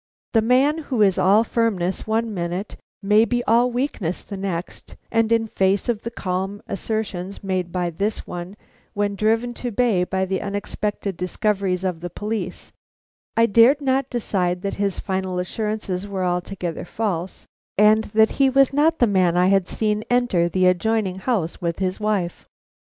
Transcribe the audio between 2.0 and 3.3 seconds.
one minute may